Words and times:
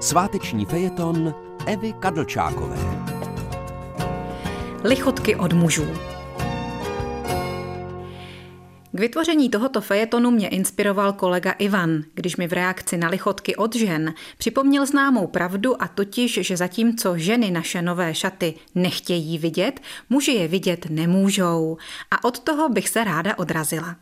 Sváteční 0.00 0.64
fejeton 0.64 1.34
Evy 1.66 1.92
Kadlčákové. 1.92 2.76
Lichotky 4.84 5.36
od 5.36 5.52
mužů. 5.52 5.86
K 8.92 9.00
vytvoření 9.00 9.50
tohoto 9.50 9.80
fejetonu 9.80 10.30
mě 10.30 10.48
inspiroval 10.48 11.12
kolega 11.12 11.52
Ivan, 11.52 12.02
když 12.14 12.36
mi 12.36 12.48
v 12.48 12.52
reakci 12.52 12.96
na 12.96 13.08
lichotky 13.08 13.56
od 13.56 13.76
žen 13.76 14.14
připomněl 14.38 14.86
známou 14.86 15.26
pravdu 15.26 15.82
a 15.82 15.88
totiž, 15.88 16.38
že 16.42 16.56
zatímco 16.56 17.18
ženy 17.18 17.50
naše 17.50 17.82
nové 17.82 18.14
šaty 18.14 18.54
nechtějí 18.74 19.38
vidět, 19.38 19.80
muži 20.10 20.32
je 20.32 20.48
vidět 20.48 20.86
nemůžou. 20.90 21.76
A 22.10 22.24
od 22.24 22.38
toho 22.38 22.68
bych 22.68 22.88
se 22.88 23.04
ráda 23.04 23.38
odrazila. 23.38 23.96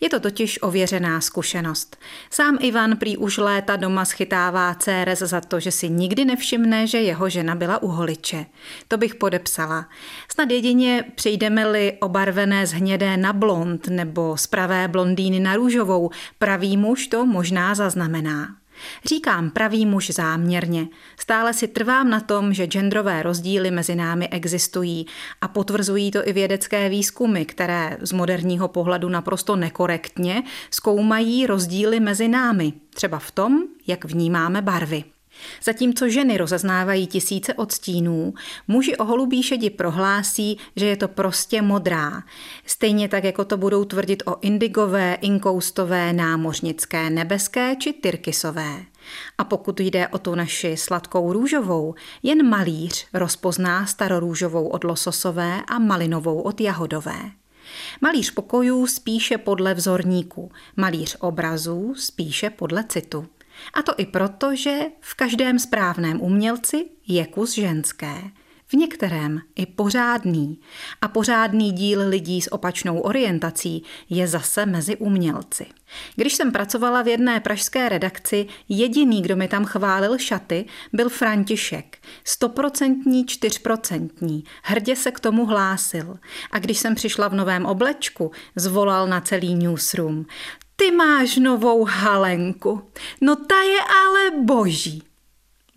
Je 0.00 0.08
to 0.10 0.20
totiž 0.20 0.62
ověřená 0.62 1.20
zkušenost. 1.20 1.96
Sám 2.30 2.58
Ivan 2.60 2.96
prý 2.96 3.16
už 3.16 3.38
léta 3.38 3.76
doma 3.76 4.04
schytává 4.04 4.74
Cérez 4.74 5.18
za 5.18 5.40
to, 5.40 5.60
že 5.60 5.72
si 5.72 5.88
nikdy 5.88 6.24
nevšimne, 6.24 6.86
že 6.86 7.00
jeho 7.00 7.28
žena 7.28 7.54
byla 7.54 7.82
u 7.82 7.88
holiče. 7.88 8.46
To 8.88 8.96
bych 8.96 9.14
podepsala. 9.14 9.88
Snad 10.32 10.50
jedině 10.50 11.04
přejdeme-li 11.14 11.92
obarvené 12.00 12.66
z 12.66 12.72
hnědé 12.72 13.16
na 13.16 13.32
blond 13.32 13.88
nebo 13.88 14.36
z 14.36 14.46
pravé 14.46 14.88
blondýny 14.88 15.40
na 15.40 15.56
růžovou, 15.56 16.10
pravý 16.38 16.76
muž 16.76 17.06
to 17.06 17.26
možná 17.26 17.74
zaznamená. 17.74 18.59
Říkám 19.04 19.50
pravý 19.50 19.86
muž 19.86 20.10
záměrně. 20.10 20.88
Stále 21.16 21.54
si 21.54 21.68
trvám 21.68 22.10
na 22.10 22.20
tom, 22.20 22.54
že 22.54 22.66
genderové 22.66 23.22
rozdíly 23.22 23.70
mezi 23.70 23.94
námi 23.94 24.28
existují 24.28 25.06
a 25.40 25.48
potvrzují 25.48 26.10
to 26.10 26.28
i 26.28 26.32
vědecké 26.32 26.88
výzkumy, 26.88 27.44
které 27.44 27.96
z 28.00 28.12
moderního 28.12 28.68
pohledu 28.68 29.08
naprosto 29.08 29.56
nekorektně 29.56 30.42
zkoumají 30.70 31.46
rozdíly 31.46 32.00
mezi 32.00 32.28
námi, 32.28 32.72
třeba 32.94 33.18
v 33.18 33.30
tom, 33.30 33.62
jak 33.86 34.04
vnímáme 34.04 34.62
barvy. 34.62 35.04
Zatímco 35.64 36.08
ženy 36.08 36.36
rozeznávají 36.36 37.06
tisíce 37.06 37.54
odstínů, 37.54 38.34
muži 38.68 38.96
o 38.96 39.04
holubí 39.04 39.42
šedi 39.42 39.70
prohlásí, 39.70 40.58
že 40.76 40.86
je 40.86 40.96
to 40.96 41.08
prostě 41.08 41.62
modrá. 41.62 42.22
Stejně 42.66 43.08
tak, 43.08 43.24
jako 43.24 43.44
to 43.44 43.56
budou 43.56 43.84
tvrdit 43.84 44.22
o 44.26 44.36
indigové, 44.40 45.14
inkoustové, 45.20 46.12
námořnické, 46.12 47.10
nebeské 47.10 47.76
či 47.76 47.92
tyrkysové. 47.92 48.84
A 49.38 49.44
pokud 49.44 49.80
jde 49.80 50.08
o 50.08 50.18
tu 50.18 50.34
naši 50.34 50.76
sladkou 50.76 51.32
růžovou, 51.32 51.94
jen 52.22 52.48
malíř 52.48 53.06
rozpozná 53.12 53.86
starorůžovou 53.86 54.68
od 54.68 54.84
lososové 54.84 55.62
a 55.68 55.78
malinovou 55.78 56.40
od 56.40 56.60
jahodové. 56.60 57.20
Malíř 58.00 58.30
pokojů 58.30 58.86
spíše 58.86 59.38
podle 59.38 59.74
vzorníku, 59.74 60.52
malíř 60.76 61.16
obrazů 61.20 61.94
spíše 61.96 62.50
podle 62.50 62.84
citu. 62.88 63.26
A 63.74 63.82
to 63.82 63.92
i 63.96 64.06
proto, 64.06 64.56
že 64.56 64.80
v 65.00 65.14
každém 65.14 65.58
správném 65.58 66.20
umělci 66.20 66.84
je 67.06 67.26
kus 67.26 67.54
ženské. 67.54 68.14
V 68.72 68.74
některém 68.74 69.40
i 69.56 69.66
pořádný. 69.66 70.60
A 71.02 71.08
pořádný 71.08 71.72
díl 71.72 72.08
lidí 72.08 72.42
s 72.42 72.52
opačnou 72.52 73.00
orientací 73.00 73.82
je 74.10 74.26
zase 74.28 74.66
mezi 74.66 74.96
umělci. 74.96 75.66
Když 76.16 76.34
jsem 76.34 76.52
pracovala 76.52 77.02
v 77.02 77.08
jedné 77.08 77.40
pražské 77.40 77.88
redakci, 77.88 78.46
jediný, 78.68 79.22
kdo 79.22 79.36
mi 79.36 79.48
tam 79.48 79.64
chválil 79.64 80.18
šaty, 80.18 80.66
byl 80.92 81.08
František. 81.08 81.98
Stoprocentní, 82.24 83.26
čtyřprocentní. 83.26 84.44
Hrdě 84.62 84.96
se 84.96 85.10
k 85.10 85.20
tomu 85.20 85.46
hlásil. 85.46 86.18
A 86.50 86.58
když 86.58 86.78
jsem 86.78 86.94
přišla 86.94 87.28
v 87.28 87.34
novém 87.34 87.66
oblečku, 87.66 88.30
zvolal 88.56 89.06
na 89.06 89.20
celý 89.20 89.54
newsroom. 89.54 90.26
Ty 90.80 90.90
máš 90.90 91.36
novou 91.36 91.84
halenku. 91.84 92.82
No 93.20 93.36
ta 93.36 93.60
je 93.62 93.80
ale 93.80 94.40
boží. 94.40 95.02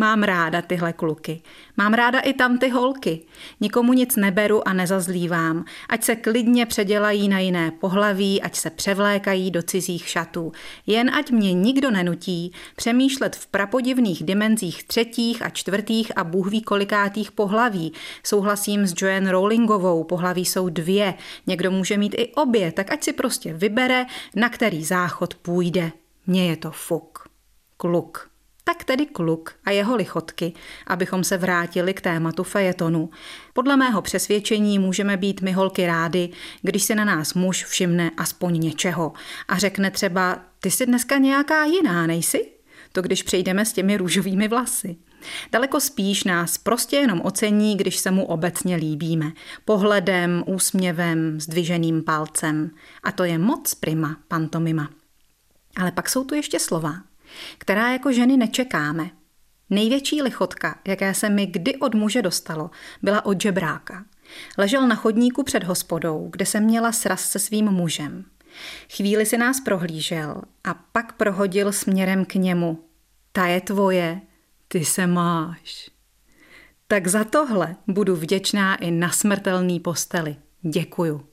Mám 0.00 0.22
ráda 0.22 0.62
tyhle 0.62 0.92
kluky. 0.92 1.42
Mám 1.76 1.94
ráda 1.94 2.20
i 2.20 2.32
tam 2.32 2.58
ty 2.58 2.68
holky. 2.68 3.20
Nikomu 3.60 3.92
nic 3.92 4.16
neberu 4.16 4.68
a 4.68 4.72
nezazlívám. 4.72 5.64
Ať 5.88 6.04
se 6.04 6.16
klidně 6.16 6.66
předělají 6.66 7.28
na 7.28 7.38
jiné 7.38 7.70
pohlaví, 7.70 8.42
ať 8.42 8.56
se 8.56 8.70
převlékají 8.70 9.50
do 9.50 9.62
cizích 9.62 10.08
šatů. 10.08 10.52
Jen 10.86 11.10
ať 11.14 11.30
mě 11.30 11.52
nikdo 11.52 11.90
nenutí 11.90 12.52
přemýšlet 12.76 13.36
v 13.36 13.46
prapodivných 13.46 14.24
dimenzích 14.24 14.84
třetích 14.84 15.42
a 15.42 15.50
čtvrtých 15.50 16.18
a 16.18 16.24
bůh 16.24 16.50
ví 16.50 16.62
kolikátých 16.62 17.32
pohlaví. 17.32 17.92
Souhlasím 18.24 18.86
s 18.86 18.94
Joanne 18.96 19.32
Rowlingovou, 19.32 20.04
pohlaví 20.04 20.44
jsou 20.44 20.68
dvě. 20.68 21.14
Někdo 21.46 21.70
může 21.70 21.98
mít 21.98 22.14
i 22.18 22.28
obě, 22.34 22.72
tak 22.72 22.92
ať 22.92 23.04
si 23.04 23.12
prostě 23.12 23.52
vybere, 23.52 24.06
na 24.36 24.48
který 24.48 24.84
záchod 24.84 25.34
půjde. 25.34 25.92
Mně 26.26 26.46
je 26.46 26.56
to 26.56 26.70
fuk. 26.70 27.28
Kluk 27.76 28.29
tak 28.74 28.84
tedy 28.84 29.06
kluk 29.06 29.52
a 29.64 29.70
jeho 29.70 29.96
lichotky, 29.96 30.52
abychom 30.86 31.24
se 31.24 31.36
vrátili 31.36 31.94
k 31.94 32.00
tématu 32.00 32.42
fejetonu. 32.42 33.10
Podle 33.52 33.76
mého 33.76 34.02
přesvědčení 34.02 34.78
můžeme 34.78 35.16
být 35.16 35.40
my 35.40 35.52
holky 35.52 35.86
rády, 35.86 36.28
když 36.62 36.82
se 36.82 36.94
na 36.94 37.04
nás 37.04 37.34
muž 37.34 37.64
všimne 37.64 38.10
aspoň 38.16 38.60
něčeho 38.60 39.12
a 39.48 39.58
řekne 39.58 39.90
třeba, 39.90 40.38
ty 40.60 40.70
jsi 40.70 40.86
dneska 40.86 41.18
nějaká 41.18 41.64
jiná, 41.64 42.06
nejsi? 42.06 42.50
To 42.92 43.02
když 43.02 43.22
přejdeme 43.22 43.64
s 43.64 43.72
těmi 43.72 43.96
růžovými 43.96 44.48
vlasy. 44.48 44.96
Daleko 45.52 45.80
spíš 45.80 46.24
nás 46.24 46.58
prostě 46.58 46.96
jenom 46.96 47.20
ocení, 47.20 47.76
když 47.76 47.96
se 47.96 48.10
mu 48.10 48.26
obecně 48.26 48.76
líbíme. 48.76 49.32
Pohledem, 49.64 50.44
úsměvem, 50.46 51.40
zdviženým 51.40 52.02
palcem. 52.02 52.70
A 53.02 53.12
to 53.12 53.24
je 53.24 53.38
moc 53.38 53.74
prima 53.74 54.16
pantomima. 54.28 54.90
Ale 55.76 55.92
pak 55.92 56.08
jsou 56.08 56.24
tu 56.24 56.34
ještě 56.34 56.58
slova, 56.58 57.09
která 57.58 57.92
jako 57.92 58.12
ženy 58.12 58.36
nečekáme. 58.36 59.10
Největší 59.70 60.22
lichotka, 60.22 60.78
jaké 60.86 61.14
se 61.14 61.28
mi 61.28 61.46
kdy 61.46 61.76
od 61.76 61.94
muže 61.94 62.22
dostalo, 62.22 62.70
byla 63.02 63.24
od 63.26 63.42
žebráka. 63.42 64.04
Ležel 64.58 64.88
na 64.88 64.94
chodníku 64.94 65.42
před 65.42 65.64
hospodou, 65.64 66.28
kde 66.32 66.46
jsem 66.46 66.64
měla 66.64 66.92
sraz 66.92 67.30
se 67.30 67.38
svým 67.38 67.70
mužem. 67.70 68.24
Chvíli 68.96 69.26
si 69.26 69.38
nás 69.38 69.60
prohlížel 69.60 70.42
a 70.64 70.74
pak 70.74 71.12
prohodil 71.12 71.72
směrem 71.72 72.24
k 72.24 72.34
němu. 72.34 72.84
Ta 73.32 73.46
je 73.46 73.60
tvoje, 73.60 74.20
ty 74.68 74.84
se 74.84 75.06
máš. 75.06 75.90
Tak 76.86 77.06
za 77.06 77.24
tohle 77.24 77.76
budu 77.86 78.16
vděčná 78.16 78.76
i 78.76 78.90
na 78.90 79.10
smrtelný 79.10 79.80
posteli. 79.80 80.36
Děkuju. 80.62 81.26